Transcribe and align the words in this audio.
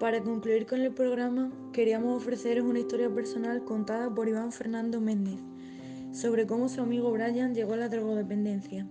Para 0.00 0.22
concluir 0.22 0.64
con 0.64 0.80
el 0.80 0.94
programa 0.94 1.52
queríamos 1.74 2.16
ofreceros 2.16 2.64
una 2.64 2.78
historia 2.78 3.10
personal 3.10 3.62
contada 3.66 4.08
por 4.08 4.30
Iván 4.30 4.50
Fernando 4.50 4.98
Méndez 4.98 5.38
sobre 6.10 6.46
cómo 6.46 6.70
su 6.70 6.80
amigo 6.80 7.12
Brian 7.12 7.54
llegó 7.54 7.74
a 7.74 7.76
la 7.76 7.90
drogodependencia. 7.90 8.88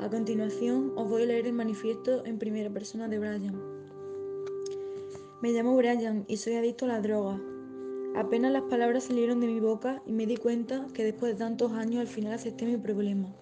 A 0.00 0.10
continuación 0.10 0.92
os 0.96 1.08
voy 1.08 1.22
a 1.22 1.26
leer 1.26 1.46
el 1.46 1.54
manifiesto 1.54 2.26
en 2.26 2.38
primera 2.38 2.68
persona 2.68 3.08
de 3.08 3.18
Brian. 3.20 3.58
Me 5.40 5.50
llamo 5.50 5.74
Brian 5.78 6.26
y 6.28 6.36
soy 6.36 6.56
adicto 6.56 6.84
a 6.84 6.88
la 6.88 7.00
droga. 7.00 7.40
Apenas 8.14 8.52
las 8.52 8.64
palabras 8.64 9.04
salieron 9.04 9.40
de 9.40 9.46
mi 9.46 9.60
boca 9.60 10.02
y 10.04 10.12
me 10.12 10.26
di 10.26 10.36
cuenta 10.36 10.88
que 10.92 11.04
después 11.04 11.32
de 11.32 11.38
tantos 11.38 11.72
años 11.72 12.02
al 12.02 12.08
final 12.08 12.34
acepté 12.34 12.66
mi 12.66 12.76
problema. 12.76 13.34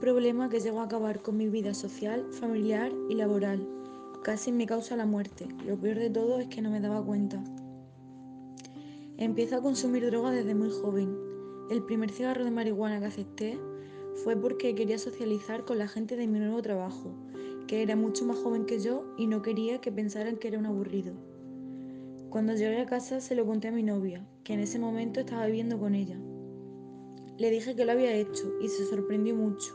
Problema 0.00 0.48
que 0.48 0.60
llegó 0.60 0.80
a 0.80 0.84
acabar 0.84 1.20
con 1.20 1.36
mi 1.36 1.48
vida 1.48 1.74
social, 1.74 2.24
familiar 2.30 2.90
y 3.10 3.16
laboral. 3.16 3.68
Casi 4.22 4.50
me 4.50 4.64
causa 4.64 4.96
la 4.96 5.04
muerte. 5.04 5.46
Lo 5.66 5.78
peor 5.78 5.98
de 5.98 6.08
todo 6.08 6.40
es 6.40 6.48
que 6.48 6.62
no 6.62 6.70
me 6.70 6.80
daba 6.80 7.04
cuenta. 7.04 7.44
Empiezo 9.18 9.56
a 9.56 9.62
consumir 9.62 10.06
droga 10.06 10.30
desde 10.30 10.54
muy 10.54 10.70
joven. 10.70 11.14
El 11.70 11.82
primer 11.82 12.10
cigarro 12.10 12.46
de 12.46 12.50
marihuana 12.50 12.98
que 12.98 13.04
acepté 13.04 13.58
fue 14.24 14.36
porque 14.36 14.74
quería 14.74 14.98
socializar 14.98 15.66
con 15.66 15.76
la 15.76 15.86
gente 15.86 16.16
de 16.16 16.26
mi 16.26 16.38
nuevo 16.38 16.62
trabajo, 16.62 17.12
que 17.66 17.82
era 17.82 17.94
mucho 17.94 18.24
más 18.24 18.38
joven 18.38 18.64
que 18.64 18.80
yo 18.80 19.04
y 19.18 19.26
no 19.26 19.42
quería 19.42 19.82
que 19.82 19.92
pensaran 19.92 20.38
que 20.38 20.48
era 20.48 20.58
un 20.58 20.64
aburrido. 20.64 21.12
Cuando 22.30 22.54
llegué 22.54 22.80
a 22.80 22.86
casa 22.86 23.20
se 23.20 23.34
lo 23.34 23.44
conté 23.44 23.68
a 23.68 23.72
mi 23.72 23.82
novia, 23.82 24.26
que 24.44 24.54
en 24.54 24.60
ese 24.60 24.78
momento 24.78 25.20
estaba 25.20 25.44
viviendo 25.44 25.78
con 25.78 25.94
ella. 25.94 26.18
Le 27.36 27.50
dije 27.50 27.76
que 27.76 27.84
lo 27.84 27.92
había 27.92 28.14
hecho 28.14 28.50
y 28.62 28.68
se 28.68 28.86
sorprendió 28.86 29.34
mucho. 29.34 29.74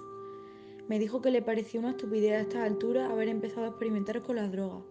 Me 0.87 0.99
dijo 0.99 1.21
que 1.21 1.31
le 1.31 1.41
parecía 1.41 1.79
una 1.79 1.91
estupidez 1.91 2.33
a 2.33 2.41
estas 2.41 2.63
alturas 2.63 3.09
haber 3.09 3.27
empezado 3.27 3.65
a 3.65 3.69
experimentar 3.69 4.21
con 4.21 4.35
las 4.35 4.51
drogas. 4.51 4.83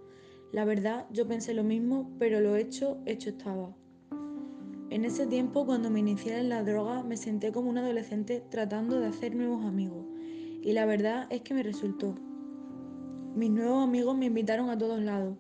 La 0.50 0.64
verdad, 0.64 1.06
yo 1.12 1.27
pensé 1.27 1.55
lo 1.55 1.62
mismo, 1.62 2.11
pero 2.19 2.41
lo 2.41 2.56
hecho, 2.56 2.98
hecho 3.06 3.31
estaba. 3.31 3.77
En 4.91 5.05
ese 5.05 5.27
tiempo, 5.27 5.67
cuando 5.67 5.91
me 5.91 6.00
inicié 6.00 6.39
en 6.39 6.48
la 6.48 6.62
droga, 6.62 7.03
me 7.03 7.17
senté 7.17 7.53
como 7.53 7.70
un 7.70 7.78
adolescente 7.78 8.42
tratando 8.50 9.00
de 9.00 9.06
hacer 9.06 9.34
nuevos 9.34 9.65
amigos. 9.65 10.05
Y 10.62 10.72
la 10.72 10.84
verdad 10.87 11.27
es 11.31 11.42
que 11.42 11.55
me 11.55 11.62
resultó. 11.62 12.15
Mis 13.34 13.50
nuevos 13.50 13.83
amigos 13.83 14.17
me 14.17 14.27
invitaron 14.27 14.70
a 14.70 14.78
todos 14.78 15.00
lados. 15.00 15.37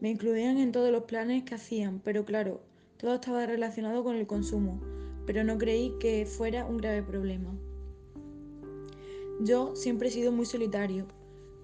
Me 0.00 0.10
incluían 0.10 0.58
en 0.58 0.72
todos 0.72 0.92
los 0.92 1.04
planes 1.04 1.44
que 1.44 1.54
hacían, 1.54 2.00
pero 2.00 2.24
claro, 2.24 2.60
todo 2.98 3.14
estaba 3.14 3.46
relacionado 3.46 4.02
con 4.02 4.16
el 4.16 4.26
consumo, 4.26 4.80
pero 5.26 5.44
no 5.44 5.58
creí 5.58 5.94
que 6.00 6.26
fuera 6.26 6.66
un 6.66 6.78
grave 6.78 7.02
problema. 7.02 7.56
Yo 9.40 9.76
siempre 9.76 10.08
he 10.08 10.10
sido 10.10 10.32
muy 10.32 10.46
solitario, 10.46 11.06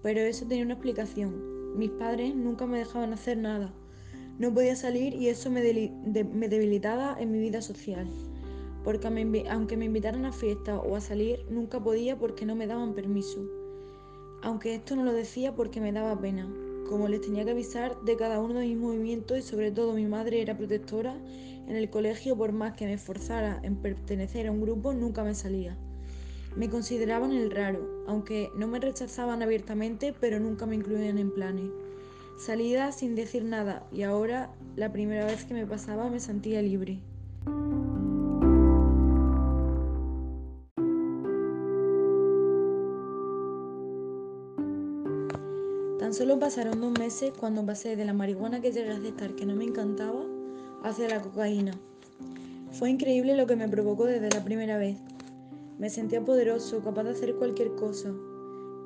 pero 0.00 0.20
eso 0.20 0.46
tenía 0.46 0.64
una 0.64 0.74
explicación. 0.74 1.76
Mis 1.76 1.90
padres 1.90 2.32
nunca 2.32 2.66
me 2.66 2.78
dejaban 2.78 3.12
hacer 3.12 3.36
nada. 3.36 3.74
No 4.38 4.54
podía 4.54 4.76
salir 4.76 5.12
y 5.14 5.26
eso 5.26 5.50
me, 5.50 5.60
debilitaba 5.60 7.16
en 7.18 7.32
mi 7.32 7.40
vida 7.40 7.62
social. 7.62 8.06
Porque 8.84 9.08
aunque 9.50 9.76
me 9.76 9.86
invitaran 9.86 10.24
a 10.24 10.32
fiestas 10.32 10.80
o 10.84 10.94
a 10.94 11.00
salir, 11.00 11.44
nunca 11.50 11.82
podía 11.82 12.16
porque 12.16 12.46
no 12.46 12.54
me 12.54 12.68
daban 12.68 12.94
permiso. 12.94 13.44
Aunque 14.42 14.76
esto 14.76 14.94
no 14.94 15.04
lo 15.04 15.12
decía 15.12 15.56
porque 15.56 15.80
me 15.80 15.90
daba 15.90 16.20
pena. 16.20 16.48
Como 16.88 17.08
les 17.08 17.22
tenía 17.22 17.44
que 17.44 17.52
avisar 17.52 18.00
de 18.02 18.16
cada 18.16 18.40
uno 18.40 18.60
de 18.60 18.66
mis 18.66 18.76
movimientos 18.76 19.38
y 19.38 19.42
sobre 19.42 19.72
todo 19.72 19.94
mi 19.94 20.06
madre 20.06 20.42
era 20.42 20.56
protectora, 20.56 21.16
en 21.66 21.74
el 21.74 21.90
colegio 21.90 22.36
por 22.36 22.52
más 22.52 22.74
que 22.74 22.84
me 22.84 22.92
esforzara 22.92 23.58
en 23.64 23.76
pertenecer 23.76 24.46
a 24.46 24.52
un 24.52 24.60
grupo, 24.60 24.92
nunca 24.92 25.24
me 25.24 25.34
salía. 25.34 25.76
Me 26.56 26.70
consideraban 26.70 27.32
el 27.32 27.50
raro, 27.50 28.04
aunque 28.06 28.50
no 28.56 28.68
me 28.68 28.78
rechazaban 28.78 29.42
abiertamente, 29.42 30.14
pero 30.20 30.38
nunca 30.38 30.66
me 30.66 30.76
incluían 30.76 31.18
en 31.18 31.32
planes. 31.32 31.70
Salida 32.38 32.92
sin 32.92 33.16
decir 33.16 33.44
nada 33.44 33.86
y 33.92 34.02
ahora, 34.02 34.50
la 34.76 34.92
primera 34.92 35.26
vez 35.26 35.44
que 35.44 35.54
me 35.54 35.66
pasaba, 35.66 36.08
me 36.10 36.20
sentía 36.20 36.62
libre. 36.62 37.00
Tan 45.98 46.12
solo 46.12 46.38
pasaron 46.38 46.80
dos 46.80 46.98
meses 46.98 47.32
cuando 47.38 47.64
pasé 47.66 47.96
de 47.96 48.04
la 48.04 48.12
marihuana 48.12 48.60
que 48.60 48.70
llegué 48.70 48.90
a 48.90 48.96
aceptar 48.96 49.34
que 49.34 49.46
no 49.46 49.56
me 49.56 49.64
encantaba 49.64 50.22
hacia 50.84 51.08
la 51.08 51.20
cocaína. 51.20 51.72
Fue 52.72 52.90
increíble 52.90 53.36
lo 53.36 53.46
que 53.46 53.56
me 53.56 53.68
provocó 53.68 54.04
desde 54.04 54.28
la 54.30 54.44
primera 54.44 54.76
vez. 54.76 54.98
Me 55.78 55.90
sentía 55.90 56.24
poderoso, 56.24 56.82
capaz 56.82 57.04
de 57.04 57.10
hacer 57.10 57.34
cualquier 57.34 57.74
cosa. 57.74 58.14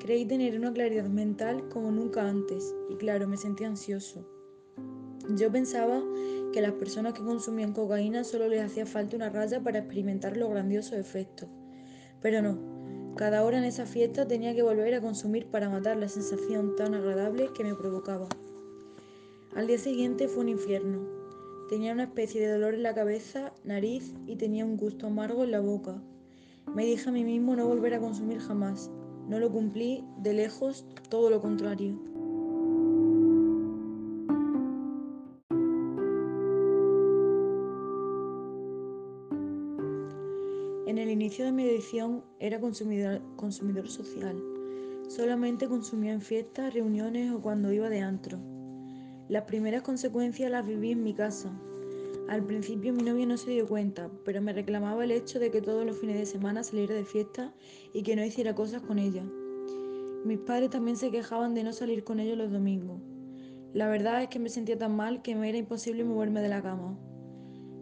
Creí 0.00 0.24
tener 0.24 0.56
una 0.56 0.72
claridad 0.72 1.08
mental 1.08 1.68
como 1.68 1.90
nunca 1.90 2.26
antes 2.26 2.74
y 2.88 2.96
claro, 2.96 3.28
me 3.28 3.36
sentía 3.36 3.66
ansioso. 3.66 4.26
Yo 5.36 5.52
pensaba 5.52 6.02
que 6.52 6.62
las 6.62 6.72
personas 6.72 7.12
que 7.12 7.22
consumían 7.22 7.74
cocaína 7.74 8.24
solo 8.24 8.48
les 8.48 8.62
hacía 8.62 8.86
falta 8.86 9.16
una 9.16 9.28
raya 9.28 9.62
para 9.62 9.80
experimentar 9.80 10.36
los 10.36 10.48
grandiosos 10.48 10.94
efectos. 10.94 11.50
Pero 12.22 12.40
no, 12.40 13.14
cada 13.16 13.44
hora 13.44 13.58
en 13.58 13.64
esa 13.64 13.84
fiesta 13.84 14.26
tenía 14.26 14.54
que 14.54 14.62
volver 14.62 14.94
a 14.94 15.02
consumir 15.02 15.48
para 15.48 15.68
matar 15.68 15.98
la 15.98 16.08
sensación 16.08 16.76
tan 16.76 16.94
agradable 16.94 17.50
que 17.54 17.64
me 17.64 17.74
provocaba. 17.74 18.28
Al 19.54 19.66
día 19.66 19.78
siguiente 19.78 20.28
fue 20.28 20.44
un 20.44 20.48
infierno. 20.48 21.06
Tenía 21.68 21.92
una 21.92 22.04
especie 22.04 22.40
de 22.40 22.52
dolor 22.52 22.74
en 22.74 22.82
la 22.82 22.94
cabeza, 22.94 23.52
nariz 23.64 24.14
y 24.26 24.36
tenía 24.36 24.64
un 24.64 24.76
gusto 24.78 25.08
amargo 25.08 25.44
en 25.44 25.50
la 25.50 25.60
boca. 25.60 26.00
Me 26.74 26.84
dije 26.84 27.08
a 27.08 27.12
mí 27.12 27.24
mismo 27.24 27.56
no 27.56 27.66
volver 27.66 27.94
a 27.94 28.00
consumir 28.00 28.38
jamás. 28.40 28.90
No 29.28 29.38
lo 29.38 29.50
cumplí, 29.50 30.04
de 30.18 30.32
lejos, 30.32 30.86
todo 31.08 31.30
lo 31.30 31.40
contrario. 31.40 31.98
En 40.86 40.98
el 40.98 41.10
inicio 41.10 41.44
de 41.44 41.52
mi 41.52 41.64
edición 41.64 42.24
era 42.38 42.60
consumidor, 42.60 43.20
consumidor 43.36 43.88
social. 43.88 44.42
Solamente 45.08 45.68
consumía 45.68 46.12
en 46.12 46.20
fiestas, 46.20 46.74
reuniones 46.74 47.32
o 47.32 47.40
cuando 47.40 47.72
iba 47.72 47.88
de 47.88 48.00
antro. 48.00 48.38
Las 49.28 49.44
primeras 49.44 49.82
consecuencias 49.82 50.50
las 50.50 50.66
viví 50.66 50.92
en 50.92 51.02
mi 51.02 51.14
casa, 51.14 51.52
al 52.28 52.44
principio 52.44 52.92
mi 52.92 53.02
novio 53.02 53.26
no 53.26 53.38
se 53.38 53.50
dio 53.50 53.66
cuenta, 53.66 54.10
pero 54.24 54.42
me 54.42 54.52
reclamaba 54.52 55.02
el 55.02 55.12
hecho 55.12 55.38
de 55.38 55.50
que 55.50 55.62
todos 55.62 55.86
los 55.86 55.96
fines 55.96 56.18
de 56.18 56.26
semana 56.26 56.62
saliera 56.62 56.94
de 56.94 57.04
fiesta 57.04 57.54
y 57.94 58.02
que 58.02 58.16
no 58.16 58.24
hiciera 58.24 58.54
cosas 58.54 58.82
con 58.82 58.98
ella. 58.98 59.24
Mis 60.26 60.38
padres 60.38 60.68
también 60.68 60.98
se 60.98 61.10
quejaban 61.10 61.54
de 61.54 61.64
no 61.64 61.72
salir 61.72 62.04
con 62.04 62.20
ellos 62.20 62.36
los 62.36 62.52
domingos. 62.52 63.00
La 63.72 63.88
verdad 63.88 64.22
es 64.22 64.28
que 64.28 64.38
me 64.38 64.50
sentía 64.50 64.76
tan 64.76 64.94
mal 64.94 65.22
que 65.22 65.34
me 65.34 65.48
era 65.48 65.56
imposible 65.56 66.04
moverme 66.04 66.42
de 66.42 66.50
la 66.50 66.62
cama. 66.62 66.98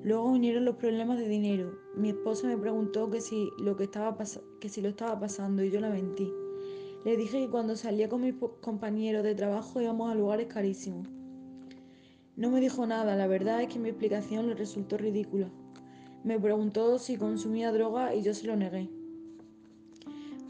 Luego 0.04 0.32
vinieron 0.32 0.64
los 0.64 0.76
problemas 0.76 1.18
de 1.18 1.26
dinero. 1.26 1.72
Mi 1.96 2.10
esposa 2.10 2.46
me 2.46 2.56
preguntó 2.56 3.10
que 3.10 3.20
si 3.20 3.50
lo, 3.58 3.74
que 3.76 3.84
estaba 3.84 4.16
que 4.60 4.68
si 4.68 4.80
lo 4.80 4.90
estaba 4.90 5.18
pasando 5.18 5.64
y 5.64 5.72
yo 5.72 5.80
la 5.80 5.90
mentí. 5.90 6.32
Le 7.04 7.16
dije 7.16 7.40
que 7.40 7.50
cuando 7.50 7.74
salía 7.74 8.08
con 8.08 8.20
mis 8.20 8.34
compañeros 8.60 9.24
de 9.24 9.34
trabajo 9.34 9.80
íbamos 9.80 10.12
a 10.12 10.14
lugares 10.14 10.46
carísimos. 10.46 11.08
No 12.36 12.50
me 12.50 12.60
dijo 12.60 12.86
nada, 12.86 13.16
la 13.16 13.26
verdad 13.26 13.62
es 13.62 13.72
que 13.72 13.78
mi 13.78 13.88
explicación 13.88 14.46
le 14.48 14.54
resultó 14.54 14.98
ridícula. 14.98 15.48
Me 16.22 16.38
preguntó 16.38 16.98
si 16.98 17.16
consumía 17.16 17.72
droga 17.72 18.14
y 18.14 18.22
yo 18.22 18.34
se 18.34 18.46
lo 18.46 18.56
negué. 18.56 18.90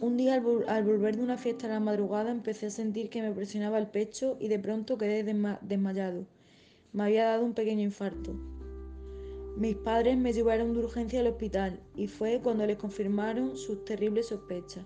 Un 0.01 0.17
día 0.17 0.35
al, 0.35 0.85
volver 0.85 1.17
de 1.17 1.23
una 1.23 1.39
fiesta 1.39 1.69
a 1.69 1.71
la 1.71 1.81
madrugada 1.81 2.33
empecé 2.33 2.67
a 2.67 2.71
sentir 2.71 3.09
que 3.09 3.23
me 3.23 3.31
presionaba 3.31 3.79
el 3.79 3.87
pecho 3.87 4.37
y 4.41 4.49
de 4.49 4.59
pronto 4.59 4.99
quedé 4.99 5.23
desmayado. 5.23 6.27
Me 6.93 7.05
había 7.05 7.27
dado 7.27 7.45
un 7.45 7.55
pequeño 7.55 7.83
infarto. 7.83 8.35
Mis 9.57 9.77
padres 9.77 10.19
me 10.19 10.33
llevaron 10.33 10.75
de 10.75 10.81
urgencia 10.81 11.21
al 11.21 11.29
hospital 11.29 11.81
y 11.95 12.09
fue 12.09 12.41
cuando 12.43 12.67
les 12.67 12.79
confirmaron 12.79 13.57
sus 13.57 13.85
terribles 13.85 14.27
sospechas. 14.27 14.85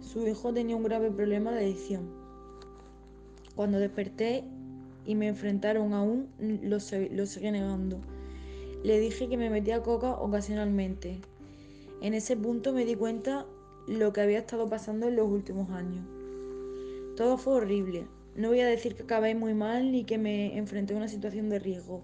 Su 0.00 0.26
hijo 0.26 0.54
tenía 0.54 0.74
un 0.74 0.84
grave 0.84 1.10
problema 1.10 1.52
de 1.52 1.66
adicción. 1.66 2.08
Cuando 3.54 3.78
desperté 3.78 4.44
y 5.08 5.14
me 5.14 5.26
enfrentaron 5.26 5.94
aún, 5.94 6.28
lo, 6.38 6.76
lo 6.76 7.26
seguí 7.26 7.50
negando. 7.50 7.98
Le 8.84 9.00
dije 9.00 9.26
que 9.26 9.38
me 9.38 9.48
metía 9.48 9.82
coca 9.82 10.12
ocasionalmente. 10.12 11.22
En 12.02 12.12
ese 12.12 12.36
punto 12.36 12.74
me 12.74 12.84
di 12.84 12.94
cuenta 12.94 13.46
lo 13.86 14.12
que 14.12 14.20
había 14.20 14.40
estado 14.40 14.68
pasando 14.68 15.08
en 15.08 15.16
los 15.16 15.26
últimos 15.26 15.70
años. 15.70 16.04
Todo 17.16 17.38
fue 17.38 17.54
horrible. 17.54 18.06
No 18.36 18.48
voy 18.48 18.60
a 18.60 18.66
decir 18.66 18.96
que 18.96 19.04
acabé 19.04 19.34
muy 19.34 19.54
mal 19.54 19.92
ni 19.92 20.04
que 20.04 20.18
me 20.18 20.58
enfrenté 20.58 20.92
a 20.92 20.98
una 20.98 21.08
situación 21.08 21.48
de 21.48 21.58
riesgo. 21.58 22.02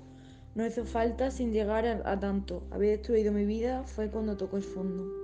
No 0.54 0.66
hizo 0.66 0.86
falta 0.86 1.30
sin 1.30 1.52
llegar 1.52 1.86
a, 1.86 2.10
a 2.10 2.18
tanto. 2.18 2.62
Había 2.70 2.92
destruido 2.92 3.34
mi 3.34 3.44
vida, 3.44 3.84
fue 3.84 4.08
cuando 4.08 4.38
tocó 4.38 4.56
el 4.56 4.62
fondo. 4.62 5.23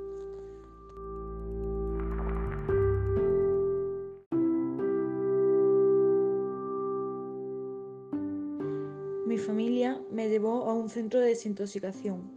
Llevó 10.30 10.64
a 10.64 10.72
un 10.72 10.88
centro 10.88 11.20
de 11.20 11.26
desintoxicación, 11.26 12.30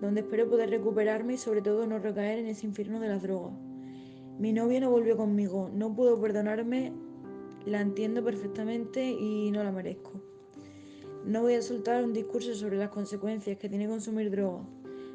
donde 0.00 0.20
espero 0.20 0.48
poder 0.48 0.70
recuperarme 0.70 1.34
y 1.34 1.38
sobre 1.38 1.60
todo 1.60 1.86
no 1.86 1.98
recaer 1.98 2.38
en 2.38 2.46
ese 2.46 2.66
infierno 2.66 3.00
de 3.00 3.08
las 3.08 3.22
drogas. 3.22 3.52
Mi 4.38 4.52
novia 4.52 4.80
no 4.80 4.90
volvió 4.90 5.16
conmigo, 5.16 5.70
no 5.74 5.94
pudo 5.94 6.18
perdonarme, 6.18 6.92
la 7.66 7.80
entiendo 7.80 8.24
perfectamente 8.24 9.10
y 9.10 9.50
no 9.50 9.62
la 9.62 9.72
merezco. 9.72 10.12
No 11.26 11.42
voy 11.42 11.54
a 11.54 11.62
soltar 11.62 12.02
un 12.02 12.14
discurso 12.14 12.54
sobre 12.54 12.78
las 12.78 12.88
consecuencias 12.88 13.58
que 13.58 13.68
tiene 13.68 13.86
consumir 13.86 14.30
droga. 14.30 14.64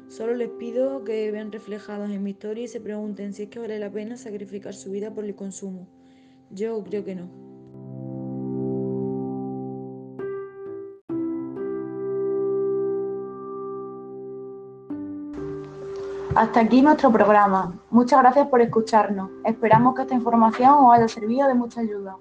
Solo 0.08 0.34
les 0.34 0.50
pido 0.50 1.02
que 1.02 1.32
vean 1.32 1.50
reflejados 1.50 2.08
en 2.10 2.22
mi 2.22 2.30
historia 2.30 2.64
y 2.64 2.68
se 2.68 2.80
pregunten 2.80 3.32
si 3.32 3.44
es 3.44 3.48
que 3.48 3.58
vale 3.58 3.80
la 3.80 3.90
pena 3.90 4.16
sacrificar 4.16 4.74
su 4.74 4.92
vida 4.92 5.12
por 5.12 5.24
el 5.24 5.34
consumo. 5.34 5.88
Yo 6.50 6.84
creo 6.84 7.04
que 7.04 7.16
no. 7.16 7.45
Hasta 16.36 16.60
aquí 16.60 16.82
nuestro 16.82 17.10
programa. 17.10 17.72
Muchas 17.88 18.20
gracias 18.20 18.46
por 18.48 18.60
escucharnos. 18.60 19.30
Esperamos 19.42 19.94
que 19.94 20.02
esta 20.02 20.12
información 20.12 20.74
os 20.84 20.94
haya 20.94 21.08
servido 21.08 21.48
de 21.48 21.54
mucha 21.54 21.80
ayuda. 21.80 22.14